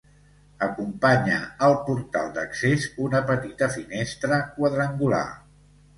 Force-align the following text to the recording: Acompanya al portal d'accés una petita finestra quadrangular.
Acompanya 0.67 1.35
al 1.67 1.75
portal 1.89 2.33
d'accés 2.37 2.89
una 3.09 3.23
petita 3.29 3.69
finestra 3.77 4.41
quadrangular. 4.57 5.25